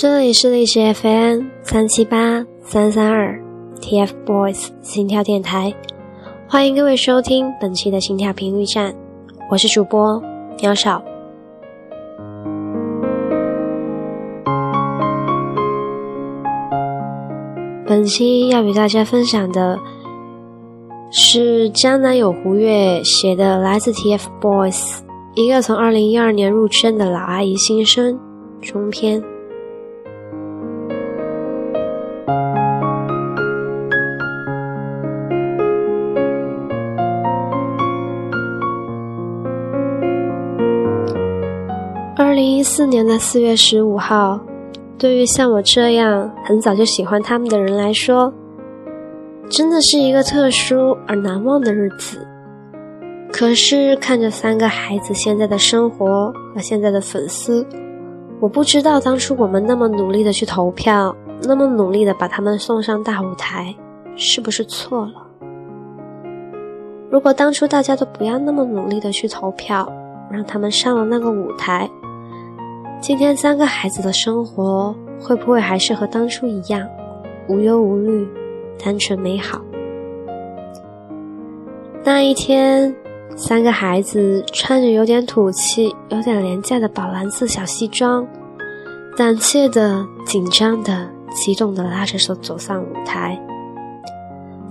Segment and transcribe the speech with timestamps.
[0.00, 3.36] 这里是历史 FM 三七八三三二
[3.80, 5.74] TFBOYS 心跳电台，
[6.46, 8.94] 欢迎各位收听本期的心跳频率站，
[9.50, 10.22] 我是主播
[10.62, 11.02] 喵少。
[17.84, 19.76] 本期要与大家分享的
[21.10, 25.00] 是江南有胡月写的来自 TFBOYS
[25.34, 28.16] 一个从二零一二年入圈的老阿姨新生
[28.62, 29.20] 中篇。
[42.38, 44.38] 零一四年的四月十五号。
[44.96, 48.32] 对于像我这样很早就喜欢他们的人来说，
[49.50, 52.24] 真的是一个特殊而难忘的日子。
[53.32, 57.66] 可是看着三个孩子现在的生活和现在的粉丝，
[58.38, 63.74] 我不知道当初我们那么努力的去投票，那么努力的把他们送上大舞台，
[64.14, 65.26] 是不是错了？
[67.10, 69.92] 如果当初大家都不要那么努力的去投票，
[70.30, 71.90] 让他们上了那个舞台。
[73.00, 76.86] 今天三个孩子的生活会不会还是和当初一样，
[77.48, 78.26] 无忧无虑、
[78.82, 79.60] 单纯美好？
[82.04, 82.94] 那一天，
[83.36, 88.26] 三个孩子穿着有点土气、有点廉价的宝蓝色小西装，
[89.16, 93.40] 胆怯的、紧张的、激动的拉着手走上舞台。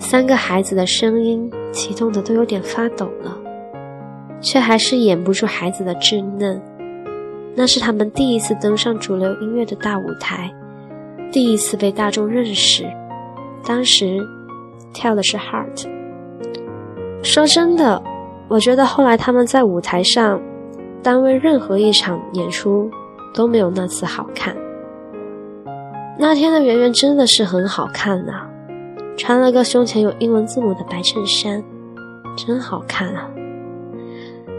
[0.00, 3.38] 三个孩子的声音激动的都有点发抖了，
[4.40, 6.60] 却还是掩不住孩子的稚嫩。
[7.56, 10.52] 那是他们第一次登上主流音乐的大舞台，
[11.32, 12.84] 第一次被大众认识。
[13.64, 14.18] 当时
[14.92, 15.74] 跳的是《Heart》。
[17.22, 18.00] 说真的，
[18.46, 20.38] 我觉得后来他们在舞台上，
[21.02, 22.90] 单位任何一场演出
[23.34, 24.54] 都没有那次好看。
[26.18, 28.46] 那天的圆圆真的是很好看呐，
[29.16, 31.64] 穿了个胸前有英文字母的白衬衫，
[32.36, 33.30] 真好看啊。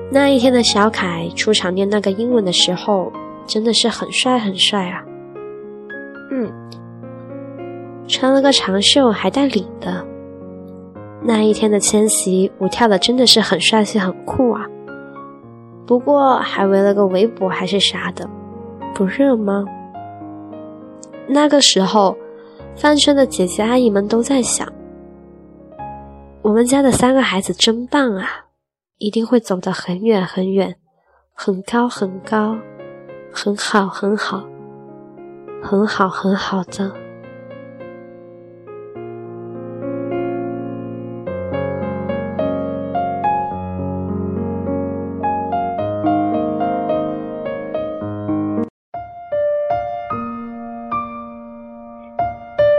[0.10, 3.12] 那一天的小凯出场念那个英文的时候，
[3.46, 5.04] 真的是很帅很帅啊！
[6.32, 6.52] 嗯，
[8.08, 10.06] 穿了个长袖还带领的。
[11.22, 14.66] 那一天的千玺舞跳的真的是很帅气很酷啊！
[15.86, 18.30] 不过还围了个围脖还是啥的，
[18.94, 19.66] 不热吗？
[21.28, 22.16] 那个时候，
[22.78, 24.66] 饭圈的姐姐阿姨们都在想：
[26.42, 28.47] 我们家的三个孩子真棒啊！
[29.00, 30.76] 一定会走得很远很远，
[31.32, 32.58] 很高很高，
[33.32, 34.44] 很好很好，
[35.62, 36.92] 很好很好的。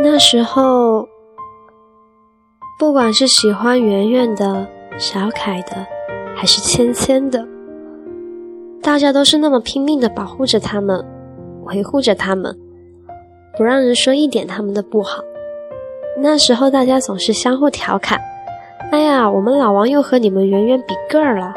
[0.03, 1.07] 那时候，
[2.77, 4.67] 不管是喜欢圆圆的、
[4.99, 5.98] 小凯的。
[6.41, 7.45] 还是芊芊的，
[8.81, 11.05] 大家都是那么拼命的保护着他们，
[11.65, 12.57] 维护着他们，
[13.57, 15.21] 不让人说一点他们的不好。
[16.23, 18.21] 那时候大家总是相互调侃
[18.93, 21.53] ：“哎呀，我们老王又和你们圆圆比个儿了。”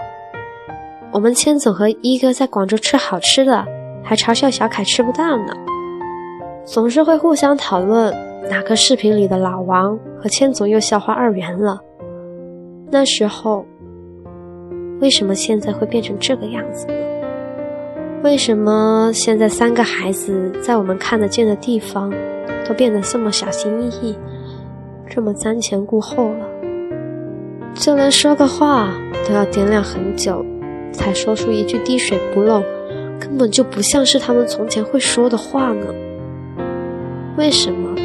[1.13, 3.63] 我们千总和一哥在广州吃好吃的，
[4.03, 5.53] 还嘲笑小凯吃不到呢。
[6.65, 8.11] 总是会互相讨论
[8.49, 11.79] 哪个视频里的老王和千总又笑话二元了。
[12.89, 13.63] 那时候。
[15.01, 16.93] 为什么现在会变成这个样子呢？
[18.23, 22.13] 为什么现在三个孩子在我们看得见的地方，
[22.67, 24.15] 都变得这么小心翼翼，
[25.09, 26.47] 这么瞻前顾后了？
[27.73, 28.93] 就连说个话
[29.27, 30.45] 都要掂量很久，
[30.91, 32.61] 才说出一句滴水不漏，
[33.19, 35.87] 根本就不像是他们从前会说的话呢？
[37.37, 37.95] 为什么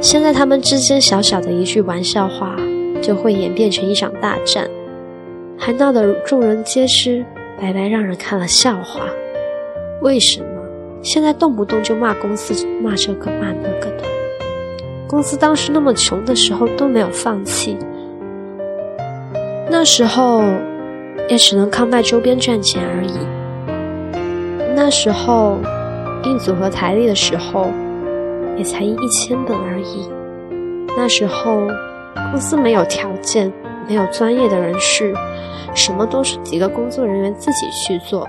[0.00, 2.56] 现在他们之间小小的一句玩笑话，
[3.02, 4.66] 就会演变成一场大战？
[5.56, 7.24] 还闹得众人皆知，
[7.58, 9.08] 白白让人看了笑话。
[10.02, 10.46] 为什么
[11.02, 14.04] 现在动不动就骂公司，骂这个骂那个的？
[15.08, 17.78] 公司当时那么穷的时候都没有放弃，
[19.70, 20.42] 那时候
[21.28, 23.18] 也只能靠卖周边赚钱而已。
[24.74, 25.58] 那时候
[26.24, 27.70] 印组合台历的时候，
[28.56, 30.10] 也才印一千本而已。
[30.96, 31.68] 那时候
[32.32, 33.50] 公司没有条件。
[33.86, 35.12] 没有专业的人士，
[35.74, 38.28] 什么都是几个工作人员自己去做，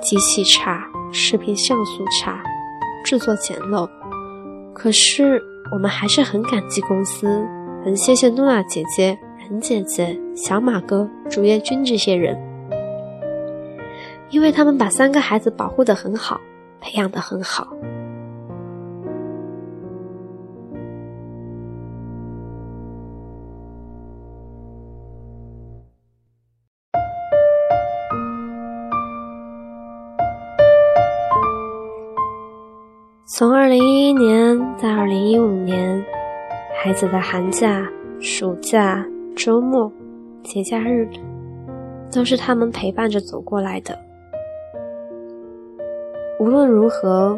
[0.00, 2.42] 机器差，视频像素差，
[3.04, 3.88] 制作简陋。
[4.72, 7.46] 可是我们还是很感激公司，
[7.84, 12.36] 很谢谢诺亚姐姐、任姐姐、小马哥、竹叶君这些人，
[14.30, 16.40] 因为他们把三个孩子保护得很好，
[16.80, 17.68] 培养得很好。
[33.36, 36.00] 从二零一一年到二零一五年，
[36.80, 37.84] 孩子的寒假、
[38.20, 39.04] 暑假、
[39.34, 39.90] 周末、
[40.44, 41.08] 节假日，
[42.12, 43.98] 都是他们陪伴着走过来的。
[46.38, 47.36] 无论如何，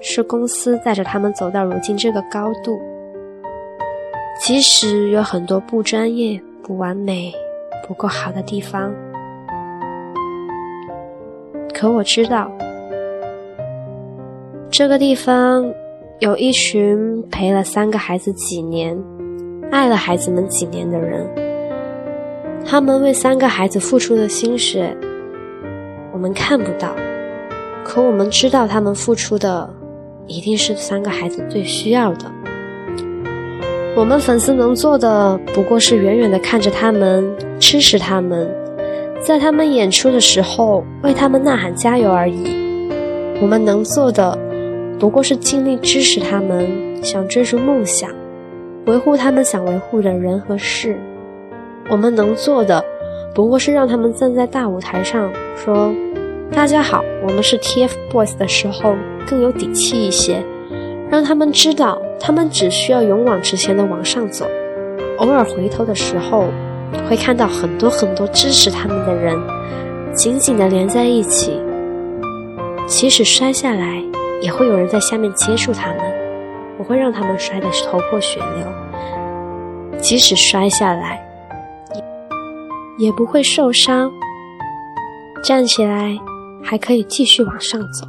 [0.00, 2.76] 是公司带着他们走到如今这个高度。
[4.40, 7.32] 即使有很多不专业、不完美、
[7.86, 8.92] 不够好的地方，
[11.72, 12.50] 可我知道，
[14.76, 15.72] 这个地方
[16.18, 18.94] 有一群陪了三个孩子几年、
[19.72, 21.26] 爱了孩子们几年的人，
[22.62, 24.94] 他们为三个孩子付出的心血，
[26.12, 26.94] 我们看不到，
[27.86, 29.66] 可我们知道他们付出的
[30.26, 32.30] 一定是三个孩子最需要的。
[33.96, 37.26] 我们粉丝能做的不过是远远的看着他们，
[37.58, 38.46] 支持他们，
[39.22, 42.66] 在他们演出的时候为他们呐喊加油而已。
[43.40, 44.38] 我们能做的
[44.98, 46.66] 不过是尽力支持他们，
[47.02, 48.10] 想追逐梦想，
[48.86, 50.98] 维护他们想维护的人和事。
[51.90, 52.82] 我们能做的
[53.34, 55.92] 不过是让他们站在大舞台上说
[56.50, 58.96] ：“大家好，我们是 TFBOYS” 的时候
[59.28, 60.42] 更有底气一些。
[61.10, 64.46] 让他们知道，他们只需要勇往直前的往上走，
[65.18, 66.46] 偶尔回头的时候，
[67.06, 69.38] 会看到很多很多支持他们的人，
[70.14, 71.60] 紧紧的连在一起。
[72.86, 74.02] 即使摔下来，
[74.42, 75.98] 也会有人在下面接触他们，
[76.78, 80.00] 我会让他们摔得头破血流。
[80.00, 81.20] 即使摔下来，
[82.98, 84.12] 也也不会受伤，
[85.42, 86.16] 站起来
[86.62, 88.06] 还可以继续往上走。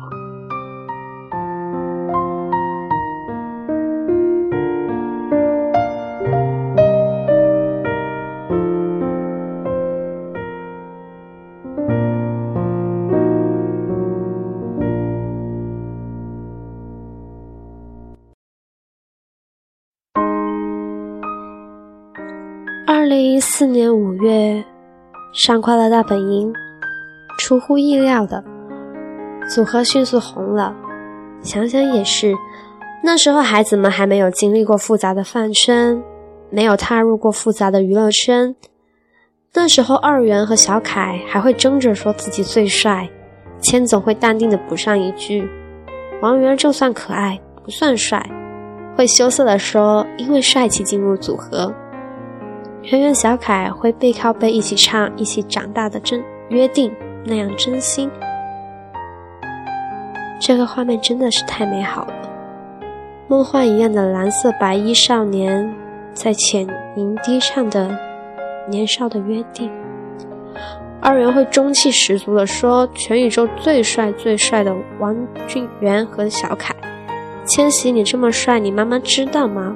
[23.07, 24.61] 零一四年五月，
[25.31, 26.51] 上快乐大本营，
[27.39, 28.43] 出乎意料的，
[29.49, 30.75] 组合迅速红了。
[31.41, 32.35] 想想也是，
[33.01, 36.03] 那时候孩子们还没有经历过复杂的饭圈，
[36.49, 38.53] 没有踏入过复杂的娱乐圈。
[39.53, 43.09] 那时候二元和小凯还会争着说自己最帅，
[43.61, 45.47] 千总会淡定的补上一句
[46.21, 48.21] ：“王源就算可爱，不算帅。”
[48.97, 51.73] 会羞涩的说：“因为帅气进入组合。”
[52.89, 56.89] 圆圆、小凯会背靠背一起唱《一起长大的真约定》，
[57.25, 58.09] 那样真心。
[60.39, 62.13] 这个画面真的是太美好了，
[63.27, 65.69] 梦幻一样的蓝色白衣少年
[66.13, 67.93] 在浅吟低唱的
[68.69, 69.69] 年少的约定。
[71.01, 75.13] 二元会中气十足的说：“全宇宙最帅最帅的王
[75.45, 76.73] 俊元和小凯，
[77.45, 79.75] 千玺你这么帅，你妈妈知道吗？”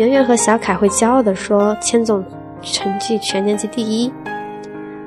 [0.00, 2.24] 圆圆和小凯会骄傲地说：“千总
[2.62, 4.10] 成绩全年级第一。”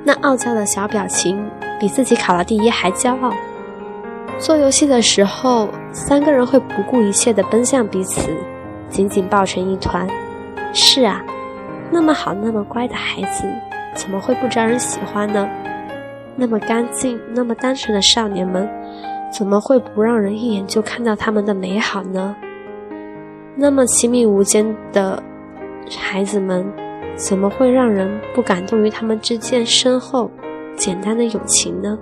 [0.06, 1.44] 那傲娇的小表情
[1.80, 3.34] 比自己考了第一还骄傲。
[4.38, 8.30] 做游戏的时候，三个人会不顾一切地奔向彼此，
[8.88, 10.06] 紧紧抱成一团。
[10.72, 11.20] 是啊，
[11.90, 13.48] 那么好、那么乖的孩子，
[13.96, 15.50] 怎么会不招人喜欢呢？
[16.36, 18.68] 那么干净、那么单纯的少年们，
[19.32, 22.36] 怎么会不让人一眼就看到他们的美好呢？
[23.56, 25.22] 那么亲密无间的
[25.96, 26.66] 孩子们，
[27.16, 30.30] 怎么会让人不感动于他们之间深厚、
[30.76, 31.98] 简单的友情呢？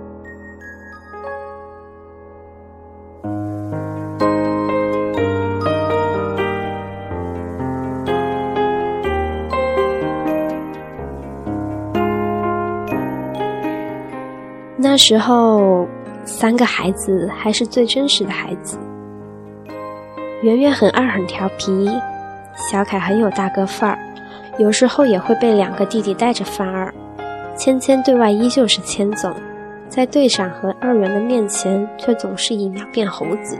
[14.75, 15.87] 那时候，
[16.25, 18.77] 三个孩子还是最真实的孩子。
[20.43, 21.89] 圆圆很二很调皮，
[22.69, 23.99] 小凯很有大哥范儿，
[24.57, 26.93] 有时候也会被两个弟弟带着犯二。
[27.55, 29.33] 芊芊对外依旧是千总，
[29.87, 33.57] 在队长和二元的面前却总是一秒变猴子。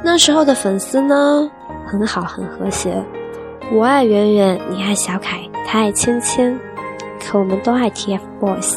[0.00, 1.50] 那时候的粉丝呢，
[1.84, 3.02] 很好很和谐，
[3.72, 6.56] 我爱圆圆，你爱小凯，他爱芊芊，
[7.20, 8.76] 可我们都爱 TFBOYS，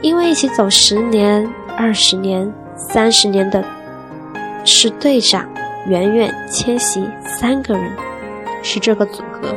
[0.00, 3.64] 因为一起走十年、二十年、三十年的
[4.64, 5.44] 是队长。
[5.86, 7.90] 圆圆、千玺三个人
[8.62, 9.54] 是这个组合。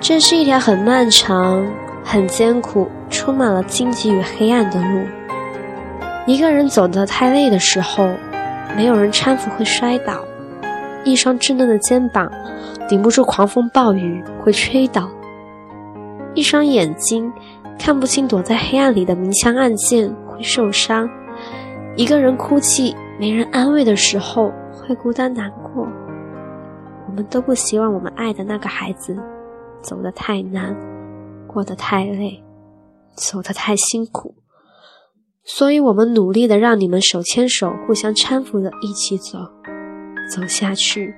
[0.00, 1.66] 这是一条很漫长、
[2.04, 5.06] 很艰苦、充满了荆棘与黑暗的路。
[6.26, 8.08] 一个人走得太累的时候，
[8.76, 10.14] 没有人搀扶会摔倒；
[11.04, 12.30] 一双稚嫩的肩膀
[12.88, 15.08] 顶不住狂风暴雨会吹倒；
[16.34, 17.32] 一双眼睛
[17.78, 21.08] 看不清躲在黑暗里的明枪暗箭会受伤；
[21.94, 22.94] 一个人哭泣。
[23.18, 25.86] 没人安慰的时候，会孤单难过。
[27.08, 29.16] 我们都不希望我们爱的那个孩子
[29.80, 30.76] 走得太难，
[31.46, 32.42] 过得太累，
[33.14, 34.34] 走得太辛苦。
[35.44, 39.38] 所以，我们努力的让你们手牵手，互相搀扶的一起走，
[40.28, 41.14] 走下去，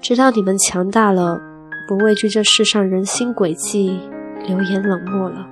[0.00, 1.40] 直到你们强大了，
[1.88, 4.00] 不畏惧这世上人心诡计，
[4.46, 5.46] 流言冷漠了。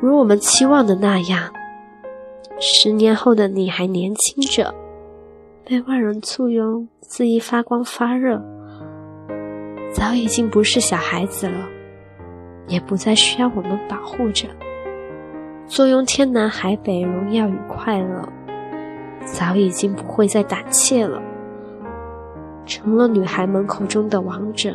[0.00, 1.52] 如我们期望的那样，
[2.58, 4.74] 十年后的你还年轻着，
[5.64, 8.42] 被万人簇拥，肆意发光发热，
[9.92, 11.68] 早已经不是小孩子了，
[12.66, 14.46] 也不再需要我们保护着。
[15.66, 18.28] 坐拥天南海北荣耀与快乐，
[19.24, 21.22] 早已经不会再胆怯了，
[22.66, 24.74] 成了女孩们口中的王者。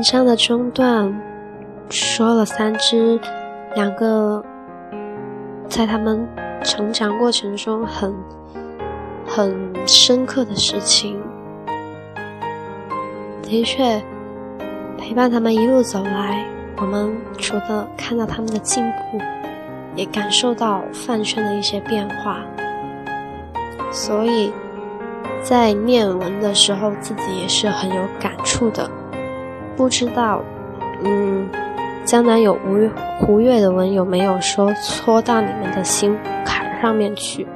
[0.00, 1.14] 文章的中段
[1.90, 3.20] 说了三只，
[3.74, 4.42] 两个
[5.68, 6.26] 在他们
[6.64, 8.10] 成长过程中很
[9.26, 11.20] 很深刻的事情。
[13.42, 14.02] 的确，
[14.96, 16.46] 陪伴他们一路走来，
[16.78, 19.18] 我们除了看到他们的进步，
[19.94, 22.38] 也感受到饭圈的一些变化。
[23.90, 24.50] 所以，
[25.42, 28.90] 在念文的时候，自己也是很有感触的。
[29.80, 30.44] 不知道，
[31.02, 31.48] 嗯，
[32.04, 32.86] 江南有吴
[33.18, 37.46] 胡月的文有没有说戳到你们的心坎上面去？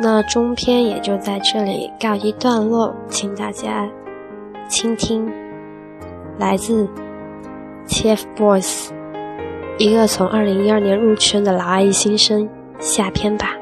[0.00, 3.86] 那中篇也就在这里告一段落，请大家。
[4.66, 5.30] 倾听，
[6.38, 6.88] 来自
[7.86, 8.88] TFBOYS，
[9.76, 12.48] 一个从二零一二年入圈的老阿姨新生，
[12.78, 13.59] 下篇吧。